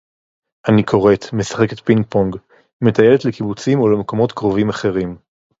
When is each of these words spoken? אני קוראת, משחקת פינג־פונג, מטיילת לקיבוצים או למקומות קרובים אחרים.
אני 0.69 0.83
קוראת, 0.83 1.33
משחקת 1.33 1.79
פינג־פונג, 1.79 2.35
מטיילת 2.83 3.25
לקיבוצים 3.25 3.79
או 3.79 3.87
למקומות 3.89 4.31
קרובים 4.31 4.69
אחרים. 4.69 5.17